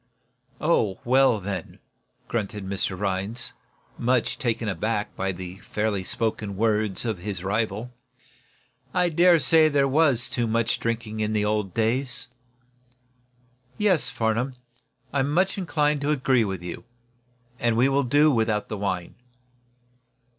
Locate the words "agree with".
16.09-16.63